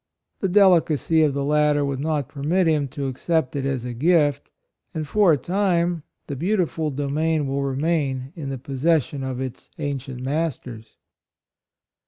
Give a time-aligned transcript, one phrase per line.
[0.39, 4.49] The delicacy of the latter would not permit him to accept it as a gift,
[4.95, 10.23] and for a time the beautiful domain will remain in the possession of its ancient
[10.23, 10.95] mas ters."